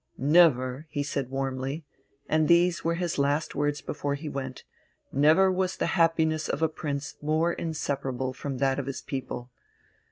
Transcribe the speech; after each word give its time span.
"Never," 0.17 0.87
he 0.89 1.03
said 1.03 1.29
warmly, 1.29 1.85
and 2.27 2.47
these 2.47 2.83
were 2.83 2.95
his 2.95 3.19
last 3.19 3.53
words 3.53 3.81
before 3.81 4.15
he 4.15 4.27
went, 4.27 4.63
"never 5.11 5.51
was 5.51 5.77
the 5.77 5.85
happiness 5.93 6.49
of 6.49 6.63
a 6.63 6.67
prince 6.69 7.17
more 7.21 7.53
inseparable 7.53 8.33
from 8.33 8.57
that 8.57 8.79
of 8.79 8.87
his 8.87 9.03
people. 9.03 9.51